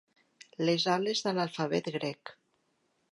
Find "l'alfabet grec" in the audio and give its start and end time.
1.39-2.33